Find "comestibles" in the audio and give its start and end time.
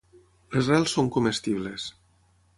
1.19-1.89